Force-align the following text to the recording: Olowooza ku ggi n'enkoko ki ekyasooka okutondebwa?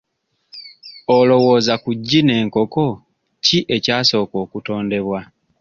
Olowooza 1.17 1.73
ku 1.83 1.89
ggi 1.99 2.19
n'enkoko 2.23 2.83
ki 3.45 3.59
ekyasooka 3.75 4.35
okutondebwa? 4.43 5.19